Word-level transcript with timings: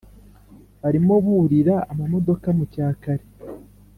barimo 0.81 1.13
burira 1.25 1.75
amamodoka 1.91 2.47
mucyakare 2.57 3.25